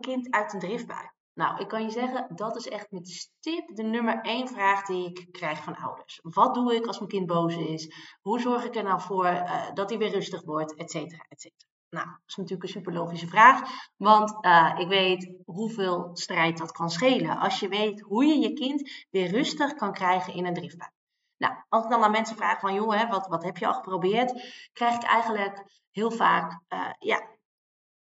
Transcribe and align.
Kind 0.00 0.30
uit 0.30 0.52
een 0.52 0.60
driftbui? 0.60 1.10
Nou, 1.34 1.60
ik 1.60 1.68
kan 1.68 1.82
je 1.82 1.90
zeggen, 1.90 2.26
dat 2.34 2.56
is 2.56 2.68
echt 2.68 2.90
met 2.90 3.08
stip 3.08 3.76
de 3.76 3.82
nummer 3.82 4.20
één 4.20 4.48
vraag 4.48 4.86
die 4.86 5.06
ik 5.06 5.32
krijg 5.32 5.62
van 5.62 5.76
ouders. 5.76 6.18
Wat 6.22 6.54
doe 6.54 6.74
ik 6.74 6.86
als 6.86 6.98
mijn 6.98 7.10
kind 7.10 7.26
boos 7.26 7.56
is? 7.56 7.94
Hoe 8.20 8.40
zorg 8.40 8.64
ik 8.64 8.76
er 8.76 8.82
nou 8.82 9.00
voor 9.00 9.26
uh, 9.26 9.72
dat 9.74 9.90
hij 9.90 9.98
weer 9.98 10.10
rustig 10.10 10.44
wordt, 10.44 10.74
et 10.74 10.90
cetera, 10.90 11.24
et 11.28 11.40
cetera. 11.40 11.68
Nou, 11.90 12.06
dat 12.06 12.20
is 12.26 12.36
natuurlijk 12.36 12.62
een 12.62 12.68
super 12.68 12.92
logische 12.92 13.26
vraag, 13.26 13.60
want 13.96 14.44
uh, 14.46 14.74
ik 14.78 14.88
weet 14.88 15.32
hoeveel 15.44 16.10
strijd 16.12 16.58
dat 16.58 16.72
kan 16.72 16.90
schelen. 16.90 17.38
Als 17.38 17.60
je 17.60 17.68
weet 17.68 18.00
hoe 18.00 18.24
je 18.24 18.38
je 18.38 18.52
kind 18.52 19.06
weer 19.10 19.30
rustig 19.30 19.74
kan 19.74 19.92
krijgen 19.92 20.34
in 20.34 20.46
een 20.46 20.54
driftbui. 20.54 20.90
Nou, 21.36 21.54
als 21.68 21.84
ik 21.84 21.90
dan 21.90 22.02
aan 22.02 22.10
mensen 22.10 22.36
vraag 22.36 22.60
van, 22.60 22.74
joh, 22.74 22.94
hè, 22.94 23.06
wat, 23.06 23.26
wat 23.26 23.44
heb 23.44 23.56
je 23.56 23.66
al 23.66 23.74
geprobeerd? 23.74 24.68
Krijg 24.72 24.94
ik 24.94 25.02
eigenlijk 25.02 25.84
heel 25.90 26.10
vaak, 26.10 26.60
uh, 26.68 26.90
ja, 26.98 27.38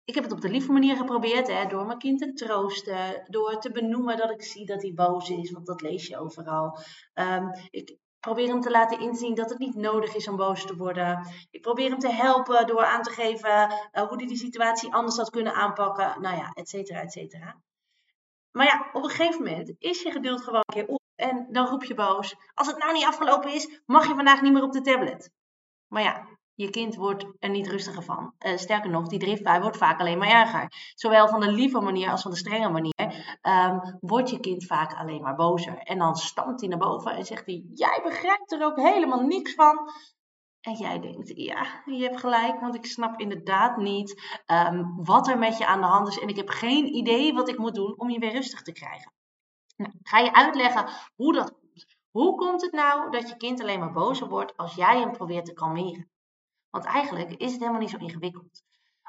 ik 0.05 0.15
heb 0.15 0.23
het 0.23 0.33
op 0.33 0.41
de 0.41 0.49
lieve 0.49 0.71
manier 0.71 0.95
geprobeerd, 0.95 1.47
hè, 1.47 1.65
door 1.67 1.85
mijn 1.85 1.97
kind 1.97 2.19
te 2.19 2.33
troosten, 2.33 3.23
door 3.27 3.59
te 3.59 3.71
benoemen 3.71 4.17
dat 4.17 4.31
ik 4.31 4.43
zie 4.43 4.65
dat 4.65 4.81
hij 4.81 4.93
boos 4.93 5.29
is, 5.29 5.51
want 5.51 5.65
dat 5.65 5.81
lees 5.81 6.07
je 6.07 6.17
overal. 6.17 6.77
Um, 7.13 7.49
ik 7.69 7.97
probeer 8.19 8.47
hem 8.47 8.61
te 8.61 8.71
laten 8.71 8.99
inzien 8.99 9.35
dat 9.35 9.49
het 9.49 9.59
niet 9.59 9.75
nodig 9.75 10.15
is 10.15 10.27
om 10.27 10.35
boos 10.35 10.65
te 10.65 10.75
worden. 10.75 11.27
Ik 11.49 11.61
probeer 11.61 11.89
hem 11.89 11.99
te 11.99 12.11
helpen 12.11 12.67
door 12.67 12.85
aan 12.85 13.01
te 13.01 13.09
geven 13.09 13.49
uh, 13.49 14.07
hoe 14.07 14.17
hij 14.17 14.27
die 14.27 14.37
situatie 14.37 14.93
anders 14.93 15.17
had 15.17 15.29
kunnen 15.29 15.53
aanpakken, 15.53 16.21
nou 16.21 16.35
ja, 16.35 16.51
et 16.53 16.69
cetera, 16.69 17.01
et 17.01 17.11
cetera. 17.11 17.61
Maar 18.51 18.65
ja, 18.65 18.89
op 18.93 19.03
een 19.03 19.09
gegeven 19.09 19.43
moment 19.43 19.75
is 19.77 20.01
je 20.01 20.11
geduld 20.11 20.41
gewoon 20.41 20.63
een 20.65 20.73
keer 20.73 20.87
op 20.87 21.01
en 21.15 21.47
dan 21.51 21.67
roep 21.67 21.83
je 21.83 21.93
boos. 21.93 22.35
Als 22.53 22.67
het 22.67 22.77
nou 22.77 22.93
niet 22.93 23.05
afgelopen 23.05 23.53
is, 23.53 23.81
mag 23.85 24.07
je 24.07 24.15
vandaag 24.15 24.41
niet 24.41 24.53
meer 24.53 24.63
op 24.63 24.71
de 24.71 24.81
tablet. 24.81 25.31
Maar 25.87 26.01
ja, 26.01 26.34
je 26.55 26.69
kind 26.69 26.95
wordt 26.95 27.25
er 27.39 27.49
niet 27.49 27.67
rustiger 27.67 28.03
van. 28.03 28.33
Uh, 28.39 28.57
sterker 28.57 28.89
nog, 28.89 29.07
die 29.07 29.19
driftbui 29.19 29.61
wordt 29.61 29.77
vaak 29.77 29.99
alleen 29.99 30.17
maar 30.17 30.29
erger. 30.29 30.91
Zowel 30.95 31.27
van 31.27 31.39
de 31.39 31.51
lieve 31.51 31.79
manier 31.79 32.09
als 32.09 32.21
van 32.21 32.31
de 32.31 32.37
strenge 32.37 32.69
manier 32.69 33.37
um, 33.41 33.97
wordt 33.99 34.29
je 34.29 34.39
kind 34.39 34.65
vaak 34.65 34.93
alleen 34.93 35.21
maar 35.21 35.35
bozer. 35.35 35.77
En 35.77 35.97
dan 35.97 36.15
stampt 36.15 36.59
hij 36.59 36.69
naar 36.69 36.79
boven 36.79 37.11
en 37.11 37.25
zegt 37.25 37.45
hij: 37.45 37.63
Jij 37.73 38.01
begrijpt 38.03 38.51
er 38.51 38.65
ook 38.65 38.79
helemaal 38.79 39.21
niks 39.21 39.53
van. 39.53 39.89
En 40.61 40.73
jij 40.73 40.99
denkt, 40.99 41.31
ja, 41.35 41.81
je 41.85 42.03
hebt 42.03 42.19
gelijk, 42.19 42.59
want 42.59 42.75
ik 42.75 42.85
snap 42.85 43.19
inderdaad 43.19 43.77
niet 43.77 44.39
um, 44.47 45.03
wat 45.03 45.27
er 45.27 45.37
met 45.37 45.57
je 45.57 45.65
aan 45.65 45.81
de 45.81 45.87
hand 45.87 46.07
is. 46.07 46.19
En 46.19 46.27
ik 46.27 46.35
heb 46.35 46.49
geen 46.49 46.95
idee 46.95 47.33
wat 47.33 47.49
ik 47.49 47.57
moet 47.57 47.75
doen 47.75 47.93
om 47.97 48.09
je 48.09 48.19
weer 48.19 48.31
rustig 48.31 48.61
te 48.61 48.71
krijgen. 48.71 49.13
Nou, 49.77 49.91
ga 50.03 50.19
je 50.19 50.33
uitleggen 50.33 50.89
hoe 51.15 51.33
dat 51.33 51.51
komt. 51.51 51.85
Hoe 52.11 52.35
komt 52.35 52.61
het 52.61 52.71
nou 52.71 53.11
dat 53.11 53.29
je 53.29 53.37
kind 53.37 53.61
alleen 53.61 53.79
maar 53.79 53.91
bozer 53.91 54.27
wordt 54.27 54.57
als 54.57 54.75
jij 54.75 54.99
hem 54.99 55.11
probeert 55.11 55.45
te 55.45 55.53
kalmeren? 55.53 56.09
Want 56.75 56.87
eigenlijk 56.87 57.31
is 57.31 57.51
het 57.51 57.59
helemaal 57.59 57.81
niet 57.81 57.89
zo 57.89 57.97
ingewikkeld. 57.97 58.63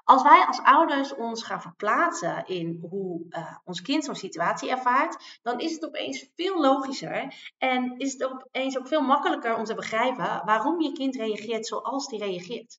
Als 0.05 0.23
wij 0.23 0.45
als 0.47 0.63
ouders 0.63 1.15
ons 1.15 1.43
gaan 1.43 1.61
verplaatsen 1.61 2.47
in 2.47 2.87
hoe 2.91 3.27
uh, 3.29 3.57
ons 3.65 3.83
kind 3.83 4.05
zo'n 4.05 4.15
situatie 4.15 4.71
ervaart, 4.71 5.39
dan 5.43 5.59
is 5.61 5.73
het 5.73 5.85
opeens 5.85 6.31
veel 6.35 6.61
logischer 6.61 7.53
en 7.59 7.99
is 7.99 8.13
het 8.13 8.25
opeens 8.25 8.79
ook 8.79 8.89
veel 8.89 9.01
makkelijker 9.01 9.57
om 9.57 9.65
te 9.65 9.75
begrijpen 9.75 10.43
waarom 10.45 10.81
je 10.81 10.93
kind 10.93 11.17
reageert 11.17 11.67
zoals 11.67 12.09
die 12.09 12.19
reageert. 12.19 12.79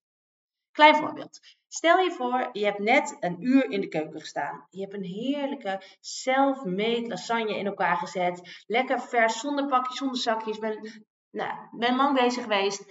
Klein 0.71 0.95
voorbeeld. 0.95 1.39
Stel 1.67 1.99
je 1.99 2.11
voor, 2.11 2.49
je 2.51 2.65
hebt 2.65 2.79
net 2.79 3.17
een 3.19 3.37
uur 3.39 3.69
in 3.69 3.81
de 3.81 3.87
keuken 3.87 4.19
gestaan. 4.19 4.67
Je 4.69 4.81
hebt 4.81 4.93
een 4.93 5.03
heerlijke 5.03 5.81
self-made 5.99 7.07
lasagne 7.07 7.57
in 7.57 7.65
elkaar 7.65 7.97
gezet. 7.97 8.63
Lekker 8.67 9.01
vers, 9.01 9.39
zonder 9.39 9.67
pakjes, 9.67 9.97
zonder 9.97 10.17
zakjes. 10.17 10.59
Ben, 10.59 11.05
nou, 11.31 11.53
ben 11.71 11.95
lang 11.95 12.17
bezig 12.17 12.43
geweest. 12.43 12.85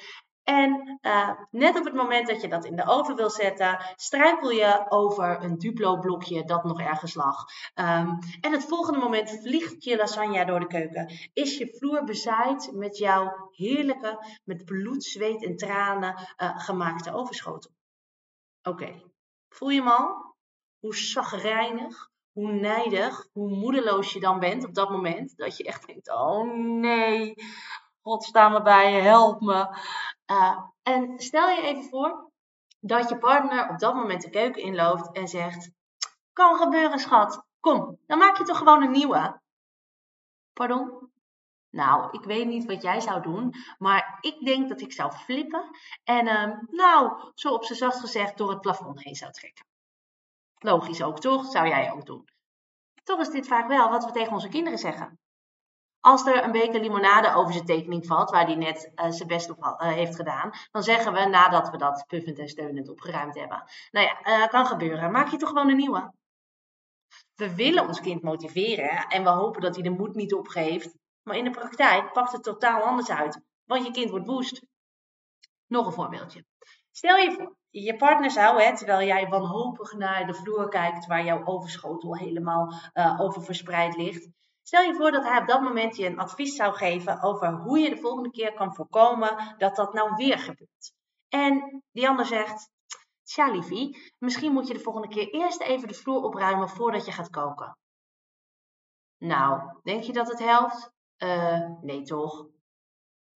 En 0.46 0.98
uh, 1.02 1.30
net 1.50 1.78
op 1.78 1.84
het 1.84 1.94
moment 1.94 2.26
dat 2.26 2.40
je 2.40 2.48
dat 2.48 2.64
in 2.64 2.76
de 2.76 2.86
oven 2.86 3.16
wil 3.16 3.30
zetten, 3.30 3.78
struikel 3.96 4.50
je 4.50 4.86
over 4.88 5.42
een 5.42 5.58
Duplo 5.58 5.98
blokje 5.98 6.44
dat 6.44 6.64
nog 6.64 6.80
ergens 6.80 7.14
lag. 7.14 7.44
Um, 7.74 8.18
en 8.40 8.52
het 8.52 8.64
volgende 8.64 8.98
moment 8.98 9.40
vliegt 9.42 9.84
je 9.84 9.96
lasagne 9.96 10.44
door 10.44 10.60
de 10.60 10.66
keuken. 10.66 11.12
Is 11.32 11.58
je 11.58 11.76
vloer 11.78 12.04
bezaaid 12.04 12.70
met 12.72 12.98
jouw 12.98 13.50
heerlijke, 13.50 14.38
met 14.44 14.64
bloed, 14.64 15.04
zweet 15.04 15.44
en 15.44 15.56
tranen 15.56 16.14
uh, 16.42 16.58
gemaakte 16.58 17.14
overschotel. 17.14 17.70
Oké, 18.62 19.02
voel 19.48 19.68
je 19.68 19.80
hem 19.80 19.88
al? 19.88 20.34
Hoe 20.78 20.96
zagrijnig, 20.96 22.10
hoe 22.32 22.52
nijdig, 22.52 23.26
hoe 23.32 23.48
moedeloos 23.48 24.12
je 24.12 24.20
dan 24.20 24.38
bent 24.38 24.64
op 24.64 24.74
dat 24.74 24.90
moment. 24.90 25.36
Dat 25.36 25.56
je 25.56 25.64
echt 25.64 25.86
denkt, 25.86 26.10
oh 26.10 26.54
nee, 26.56 27.34
God 28.00 28.24
sta 28.24 28.48
me 28.48 28.62
bij 28.62 28.92
help 28.92 29.40
me. 29.40 29.68
Uh, 30.30 30.58
en 30.82 31.18
stel 31.18 31.48
je 31.48 31.62
even 31.62 31.84
voor 31.84 32.30
dat 32.80 33.08
je 33.08 33.18
partner 33.18 33.68
op 33.68 33.78
dat 33.78 33.94
moment 33.94 34.22
de 34.22 34.30
keuken 34.30 34.62
inloopt 34.62 35.12
en 35.12 35.28
zegt: 35.28 35.70
Kan 36.32 36.56
gebeuren, 36.56 36.98
schat. 36.98 37.44
Kom, 37.60 37.98
dan 38.06 38.18
maak 38.18 38.36
je 38.38 38.44
toch 38.44 38.58
gewoon 38.58 38.82
een 38.82 38.90
nieuwe. 38.90 39.40
Pardon? 40.52 41.10
Nou, 41.70 42.08
ik 42.10 42.24
weet 42.24 42.46
niet 42.46 42.64
wat 42.64 42.82
jij 42.82 43.00
zou 43.00 43.22
doen, 43.22 43.54
maar 43.78 44.18
ik 44.20 44.44
denk 44.44 44.68
dat 44.68 44.80
ik 44.80 44.92
zou 44.92 45.12
flippen 45.12 45.70
en, 46.04 46.26
uh, 46.26 46.58
nou, 46.70 47.30
zo 47.34 47.54
op 47.54 47.64
zijn 47.64 47.78
zacht 47.78 48.00
gezegd, 48.00 48.38
door 48.38 48.50
het 48.50 48.60
plafond 48.60 49.02
heen 49.02 49.14
zou 49.14 49.32
trekken. 49.32 49.66
Logisch 50.58 51.02
ook, 51.02 51.20
toch? 51.20 51.46
Zou 51.46 51.68
jij 51.68 51.92
ook 51.92 52.06
doen. 52.06 52.28
Toch 53.02 53.20
is 53.20 53.30
dit 53.30 53.46
vaak 53.46 53.68
wel 53.68 53.90
wat 53.90 54.04
we 54.04 54.10
tegen 54.10 54.32
onze 54.32 54.48
kinderen 54.48 54.78
zeggen. 54.78 55.18
Als 56.06 56.26
er 56.26 56.44
een 56.44 56.52
beker 56.52 56.80
limonade 56.80 57.34
over 57.34 57.52
zijn 57.52 57.64
tekening 57.64 58.06
valt, 58.06 58.30
waar 58.30 58.46
hij 58.46 58.54
net 58.54 58.92
uh, 58.94 59.10
zijn 59.10 59.28
best 59.28 59.50
op 59.50 59.58
uh, 59.58 59.76
heeft 59.78 60.16
gedaan, 60.16 60.50
dan 60.70 60.82
zeggen 60.82 61.12
we 61.12 61.24
nadat 61.24 61.70
we 61.70 61.76
dat 61.76 62.04
puffend 62.06 62.38
en 62.38 62.48
steunend 62.48 62.88
opgeruimd 62.88 63.34
hebben. 63.34 63.64
Nou 63.90 64.06
ja, 64.06 64.42
uh, 64.42 64.48
kan 64.48 64.66
gebeuren. 64.66 65.10
Maak 65.10 65.28
je 65.28 65.36
toch 65.36 65.48
gewoon 65.48 65.68
een 65.68 65.76
nieuwe. 65.76 66.12
We 67.34 67.54
willen 67.54 67.86
ons 67.86 68.00
kind 68.00 68.22
motiveren 68.22 69.06
en 69.08 69.22
we 69.22 69.28
hopen 69.28 69.60
dat 69.60 69.74
hij 69.74 69.84
de 69.84 69.90
moed 69.90 70.14
niet 70.14 70.34
opgeeft. 70.34 70.94
Maar 71.22 71.36
in 71.36 71.44
de 71.44 71.50
praktijk 71.50 72.12
pakt 72.12 72.32
het 72.32 72.42
totaal 72.42 72.82
anders 72.82 73.10
uit, 73.10 73.40
want 73.64 73.86
je 73.86 73.92
kind 73.92 74.10
wordt 74.10 74.26
woest. 74.26 74.62
Nog 75.66 75.86
een 75.86 75.92
voorbeeldje. 75.92 76.44
Stel 76.90 77.16
je 77.16 77.32
voor, 77.32 77.56
je 77.70 77.96
partner 77.96 78.30
zou, 78.30 78.74
terwijl 78.74 79.06
jij 79.06 79.28
wanhopig 79.28 79.92
naar 79.92 80.26
de 80.26 80.34
vloer 80.34 80.68
kijkt 80.68 81.06
waar 81.06 81.24
jouw 81.24 81.44
overschotel 81.44 82.16
helemaal 82.16 82.72
over 83.18 83.42
verspreid 83.42 83.96
ligt, 83.96 84.28
Stel 84.66 84.82
je 84.82 84.94
voor 84.94 85.10
dat 85.10 85.24
hij 85.24 85.40
op 85.40 85.46
dat 85.46 85.60
moment 85.60 85.96
je 85.96 86.06
een 86.06 86.18
advies 86.18 86.56
zou 86.56 86.74
geven 86.74 87.22
over 87.22 87.52
hoe 87.52 87.78
je 87.78 87.90
de 87.90 88.00
volgende 88.00 88.30
keer 88.30 88.52
kan 88.52 88.74
voorkomen 88.74 89.54
dat 89.58 89.76
dat 89.76 89.92
nou 89.92 90.14
weer 90.14 90.38
gebeurt. 90.38 90.92
En 91.28 91.82
die 91.92 92.08
ander 92.08 92.26
zegt, 92.26 92.70
tja 93.22 93.50
liefie, 93.50 94.12
misschien 94.18 94.52
moet 94.52 94.66
je 94.66 94.72
de 94.72 94.80
volgende 94.80 95.08
keer 95.08 95.28
eerst 95.28 95.60
even 95.60 95.88
de 95.88 95.94
vloer 95.94 96.22
opruimen 96.22 96.68
voordat 96.68 97.04
je 97.06 97.12
gaat 97.12 97.30
koken. 97.30 97.78
Nou, 99.18 99.80
denk 99.82 100.02
je 100.02 100.12
dat 100.12 100.28
het 100.28 100.38
helpt? 100.38 100.90
Uh, 101.18 101.68
nee 101.80 102.02
toch? 102.02 102.46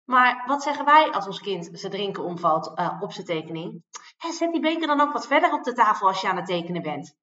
Maar 0.03 0.43
wat 0.45 0.63
zeggen 0.63 0.85
wij 0.85 1.11
als 1.11 1.25
ons 1.25 1.41
kind 1.41 1.69
zijn 1.71 1.91
drinken 1.91 2.23
omvalt 2.23 2.79
uh, 2.79 2.97
op 3.01 3.11
zijn 3.11 3.25
tekening? 3.25 3.83
Zet 4.17 4.51
die 4.51 4.61
beker 4.61 4.87
dan 4.87 5.01
ook 5.01 5.13
wat 5.13 5.27
verder 5.27 5.53
op 5.53 5.63
de 5.63 5.73
tafel 5.73 6.07
als 6.07 6.21
je 6.21 6.27
aan 6.27 6.37
het 6.37 6.45
tekenen 6.45 6.81
bent. 6.81 7.15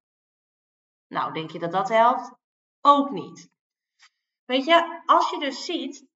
Nou, 1.06 1.32
denk 1.32 1.50
je 1.50 1.58
dat 1.58 1.72
dat 1.72 1.88
helpt? 1.88 2.32
Ook 2.80 3.10
niet. 3.10 3.54
Weet 4.46 4.64
je, 4.64 5.02
als 5.06 5.31
je 5.31 5.38
dus 5.38 5.64
ziet, 5.64 6.06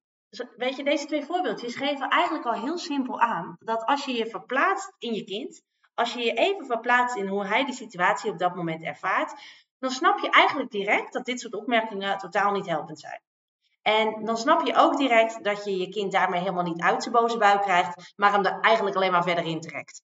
weet 0.55 0.75
je, 0.75 0.83
deze 0.83 1.05
twee 1.05 1.25
voorbeeldjes 1.25 1.75
geven 1.75 2.09
eigenlijk 2.09 2.45
al 2.45 2.61
heel 2.61 2.77
simpel 2.77 3.19
aan 3.19 3.55
dat 3.59 3.85
als 3.85 4.05
je 4.05 4.13
je 4.13 4.25
verplaatst 4.25 4.93
in 4.97 5.13
je 5.13 5.23
kind, 5.23 5.61
als 5.93 6.13
je 6.13 6.23
je 6.23 6.33
even 6.33 6.65
verplaatst 6.65 7.15
in 7.15 7.27
hoe 7.27 7.45
hij 7.45 7.65
die 7.65 7.73
situatie 7.73 8.31
op 8.31 8.37
dat 8.37 8.55
moment 8.55 8.83
ervaart, 8.83 9.41
dan 9.79 9.91
snap 9.91 10.19
je 10.19 10.29
eigenlijk 10.29 10.71
direct 10.71 11.13
dat 11.13 11.25
dit 11.25 11.39
soort 11.39 11.53
opmerkingen 11.53 12.17
totaal 12.17 12.51
niet 12.51 12.67
helpend 12.67 12.99
zijn. 12.99 13.21
En 13.81 14.25
dan 14.25 14.37
snap 14.37 14.65
je 14.65 14.75
ook 14.75 14.97
direct 14.97 15.43
dat 15.43 15.63
je 15.65 15.77
je 15.77 15.89
kind 15.89 16.11
daarmee 16.11 16.39
helemaal 16.39 16.63
niet 16.63 16.81
uit 16.81 17.03
zijn 17.03 17.15
boze 17.15 17.37
buik 17.37 17.61
krijgt, 17.61 18.13
maar 18.15 18.31
hem 18.31 18.45
er 18.45 18.59
eigenlijk 18.59 18.95
alleen 18.95 19.11
maar 19.11 19.23
verder 19.23 19.45
in 19.45 19.61
trekt. 19.61 20.01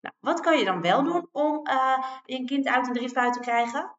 Nou, 0.00 0.14
wat 0.20 0.40
kan 0.40 0.58
je 0.58 0.64
dan 0.64 0.80
wel 0.80 1.04
doen 1.04 1.28
om 1.32 1.68
uh, 1.68 2.04
je 2.24 2.44
kind 2.44 2.66
uit 2.66 2.86
een 2.86 2.92
driftbui 2.92 3.30
te 3.30 3.40
krijgen? 3.40 3.96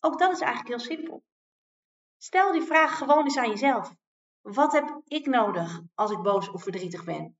Ook 0.00 0.18
dat 0.18 0.32
is 0.32 0.40
eigenlijk 0.40 0.68
heel 0.68 0.96
simpel. 0.96 1.22
Stel 2.24 2.52
die 2.52 2.62
vraag 2.62 2.98
gewoon 2.98 3.24
eens 3.24 3.36
aan 3.36 3.48
jezelf. 3.48 3.94
Wat 4.40 4.72
heb 4.72 5.00
ik 5.04 5.26
nodig 5.26 5.80
als 5.94 6.10
ik 6.10 6.22
boos 6.22 6.48
of 6.50 6.62
verdrietig 6.62 7.04
ben? 7.04 7.36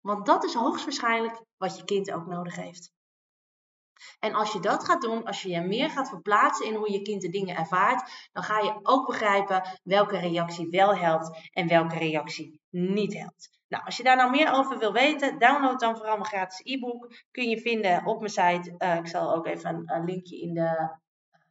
Want 0.00 0.26
dat 0.26 0.44
is 0.44 0.54
hoogstwaarschijnlijk 0.54 1.42
wat 1.56 1.76
je 1.76 1.84
kind 1.84 2.12
ook 2.12 2.26
nodig 2.26 2.56
heeft. 2.56 2.90
En 4.18 4.34
als 4.34 4.52
je 4.52 4.60
dat 4.60 4.84
gaat 4.84 5.00
doen, 5.00 5.24
als 5.24 5.42
je 5.42 5.48
je 5.48 5.60
meer 5.60 5.90
gaat 5.90 6.08
verplaatsen 6.08 6.66
in 6.66 6.74
hoe 6.74 6.92
je 6.92 7.02
kind 7.02 7.22
de 7.22 7.28
dingen 7.28 7.56
ervaart, 7.56 8.28
dan 8.32 8.42
ga 8.42 8.58
je 8.58 8.78
ook 8.82 9.06
begrijpen 9.06 9.80
welke 9.82 10.18
reactie 10.18 10.68
wel 10.68 10.96
helpt 10.96 11.50
en 11.52 11.68
welke 11.68 11.98
reactie 11.98 12.60
niet 12.70 13.14
helpt. 13.14 13.50
Nou, 13.68 13.84
als 13.84 13.96
je 13.96 14.02
daar 14.02 14.16
nou 14.16 14.30
meer 14.30 14.52
over 14.52 14.78
wil 14.78 14.92
weten, 14.92 15.38
download 15.38 15.80
dan 15.80 15.96
vooral 15.96 16.16
mijn 16.16 16.28
gratis 16.28 16.60
e-book. 16.62 17.12
Kun 17.30 17.48
je 17.48 17.60
vinden 17.60 18.06
op 18.06 18.18
mijn 18.18 18.30
site. 18.30 18.74
Uh, 18.78 18.96
ik 18.96 19.06
zal 19.06 19.34
ook 19.34 19.46
even 19.46 19.82
een, 19.86 20.04
linkje 20.04 20.40
in 20.40 20.54
de 20.54 20.98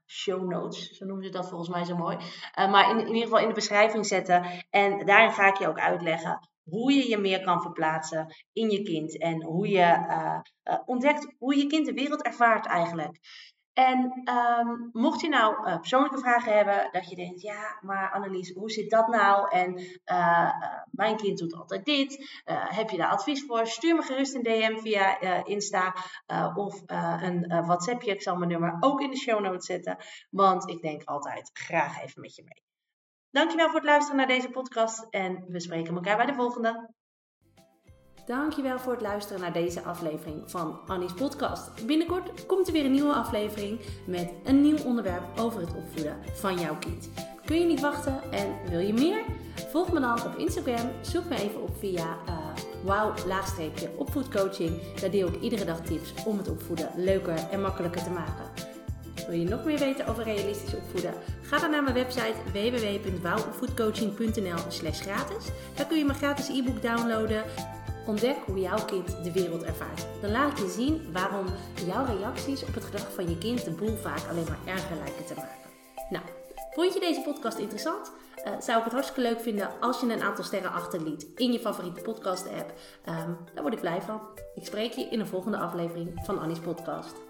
show 0.05 0.49
notes, 0.49 0.89
zo 0.89 1.05
noemen 1.05 1.25
ze 1.25 1.31
dat 1.31 1.49
volgens 1.49 1.69
mij 1.69 1.85
zo 1.85 1.95
mooi. 1.95 2.17
Uh, 2.59 2.71
maar 2.71 2.89
in, 2.89 2.99
in 2.99 3.07
ieder 3.07 3.21
geval 3.21 3.39
in 3.39 3.47
de 3.47 3.53
beschrijving 3.53 4.05
zetten. 4.05 4.65
En 4.69 5.05
daarin 5.05 5.31
ga 5.31 5.47
ik 5.47 5.57
je 5.57 5.67
ook 5.67 5.79
uitleggen 5.79 6.49
hoe 6.63 6.93
je 6.93 7.09
je 7.09 7.17
meer 7.17 7.41
kan 7.41 7.61
verplaatsen 7.61 8.35
in 8.53 8.69
je 8.69 8.81
kind 8.81 9.19
en 9.19 9.43
hoe 9.43 9.67
je 9.69 10.05
uh, 10.07 10.39
uh, 10.63 10.79
ontdekt 10.85 11.35
hoe 11.37 11.57
je 11.57 11.67
kind 11.67 11.85
de 11.85 11.93
wereld 11.93 12.23
ervaart 12.23 12.65
eigenlijk. 12.65 13.19
En 13.75 14.23
um, 14.29 14.89
mocht 14.91 15.21
je 15.21 15.29
nou 15.29 15.67
uh, 15.67 15.79
persoonlijke 15.79 16.17
vragen 16.17 16.53
hebben, 16.53 16.89
dat 16.91 17.09
je 17.09 17.15
denkt, 17.15 17.41
ja, 17.41 17.79
maar 17.81 18.11
Annelies, 18.11 18.53
hoe 18.53 18.71
zit 18.71 18.89
dat 18.89 19.07
nou? 19.07 19.49
En 19.49 19.81
mijn 20.91 21.17
kind 21.17 21.37
doet 21.37 21.55
altijd 21.55 21.85
dit. 21.85 22.41
heb 22.49 22.89
je 22.89 22.97
daar 22.97 23.09
advies 23.09 23.45
voor? 23.45 23.67
Stuur 23.67 23.95
me 23.95 24.01
gerust 24.01 24.35
een 24.35 24.43
DM 24.43 24.77
via 24.77 25.19
Insta 25.45 25.95
of 26.55 26.81
een 26.85 27.47
WhatsAppje. 27.65 28.11
Ik 28.11 28.21
zal 28.21 28.35
mijn 28.35 28.51
nummer 28.51 28.77
ook 28.79 29.01
in 29.01 29.09
de 29.09 29.17
show 29.17 29.39
notes 29.39 29.65
zetten, 29.65 29.97
want 30.29 30.69
ik 30.69 30.81
denk 30.81 31.03
altijd 31.03 31.49
graag 31.53 32.01
even 32.01 32.21
met 32.21 32.35
je 32.35 32.43
mee. 32.43 32.63
Dankjewel 33.31 33.65
voor 33.65 33.79
het 33.79 33.89
luisteren 33.89 34.17
naar 34.17 34.27
deze 34.27 34.49
podcast 34.49 35.07
en 35.09 35.45
we 35.47 35.59
spreken 35.59 35.95
elkaar 35.95 36.17
bij 36.17 36.25
de 36.25 36.33
volgende. 36.33 36.93
Dankjewel 38.25 38.79
voor 38.79 38.91
het 38.91 39.01
luisteren 39.01 39.41
naar 39.41 39.53
deze 39.53 39.81
aflevering 39.81 40.41
van 40.45 40.79
Annie's 40.87 41.13
podcast. 41.13 41.85
Binnenkort 41.85 42.45
komt 42.45 42.67
er 42.67 42.73
weer 42.73 42.85
een 42.85 42.91
nieuwe 42.91 43.13
aflevering 43.13 43.79
met 44.05 44.29
een 44.43 44.61
nieuw 44.61 44.77
onderwerp 44.85 45.39
over 45.39 45.59
het 45.59 45.75
opvoeden 45.75 46.17
van 46.33 46.59
jouw 46.59 46.77
kind. 46.79 47.09
Kun 47.45 47.59
je 47.59 47.65
niet 47.65 47.81
wachten 47.81 48.19
en 48.31 48.47
wil 48.69 48.79
je 48.79 48.93
meer? 48.93 49.23
Volg 49.69 49.91
me 49.91 49.99
dan 49.99 50.25
op 50.25 50.37
Instagram. 50.37 50.91
Zoek 51.01 51.29
me 51.29 51.35
even 51.35 51.61
op 51.61 51.77
via 51.79 52.17
uh, 52.27 52.37
wow-opvoedcoaching. 52.83 54.81
Daar 54.99 55.11
deel 55.11 55.27
ik 55.27 55.41
iedere 55.41 55.65
dag 55.65 55.81
tips 55.81 56.13
om 56.25 56.37
het 56.37 56.49
opvoeden 56.49 56.89
leuker 56.95 57.47
en 57.51 57.61
makkelijker 57.61 58.03
te 58.03 58.09
maken. 58.09 58.73
Wil 59.27 59.39
je 59.39 59.49
nog 59.49 59.65
meer 59.65 59.79
weten 59.79 60.07
over 60.07 60.23
realistisch 60.23 60.75
opvoeden? 60.75 61.13
Ga 61.41 61.59
dan 61.59 61.71
naar 61.71 61.83
mijn 61.83 61.95
website 61.95 62.35
www.wouwopvoedcoaching.nl 62.53 64.57
slash 64.67 65.01
gratis. 65.01 65.45
Daar 65.75 65.85
kun 65.85 65.97
je 65.97 66.05
mijn 66.05 66.17
gratis 66.17 66.49
e-book 66.49 66.81
downloaden. 66.81 67.43
Ontdek 68.05 68.37
hoe 68.45 68.59
jouw 68.59 68.85
kind 68.85 69.23
de 69.23 69.31
wereld 69.31 69.63
ervaart. 69.63 70.05
Dan 70.21 70.31
laat 70.31 70.57
je 70.57 70.69
zien 70.69 71.11
waarom 71.13 71.45
jouw 71.85 72.05
reacties 72.05 72.63
op 72.63 72.73
het 72.73 72.83
gedrag 72.83 73.13
van 73.13 73.29
je 73.29 73.37
kind 73.37 73.65
de 73.65 73.71
boel 73.71 73.95
vaak 73.95 74.27
alleen 74.29 74.45
maar 74.49 74.75
erger 74.75 74.97
lijken 74.97 75.25
te 75.25 75.33
maken. 75.35 75.69
Nou, 76.09 76.23
vond 76.71 76.93
je 76.93 76.99
deze 76.99 77.21
podcast 77.21 77.57
interessant? 77.57 78.11
Uh, 78.37 78.53
zou 78.59 78.77
ik 78.77 78.83
het 78.83 78.93
hartstikke 78.93 79.29
leuk 79.29 79.41
vinden 79.41 79.69
als 79.79 79.99
je 79.99 80.13
een 80.13 80.21
aantal 80.21 80.43
sterren 80.43 80.71
achterliet 80.71 81.27
in 81.35 81.51
je 81.51 81.59
favoriete 81.59 82.01
podcast 82.01 82.47
app. 82.47 82.73
Um, 83.05 83.37
daar 83.53 83.61
word 83.61 83.73
ik 83.73 83.79
blij 83.79 84.01
van. 84.01 84.21
Ik 84.55 84.65
spreek 84.65 84.91
je 84.91 85.07
in 85.09 85.19
een 85.19 85.27
volgende 85.27 85.57
aflevering 85.57 86.11
van 86.23 86.39
Annie's 86.39 86.59
podcast. 86.59 87.24